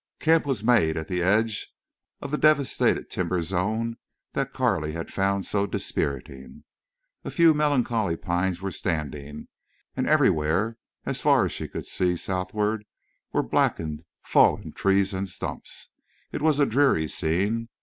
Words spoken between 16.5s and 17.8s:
a dreary scene.